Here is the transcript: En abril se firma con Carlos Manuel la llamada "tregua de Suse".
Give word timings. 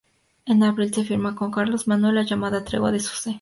En 0.47 0.63
abril 0.63 0.91
se 0.91 1.05
firma 1.05 1.35
con 1.35 1.51
Carlos 1.51 1.87
Manuel 1.87 2.15
la 2.15 2.23
llamada 2.23 2.63
"tregua 2.63 2.91
de 2.91 2.99
Suse". 2.99 3.29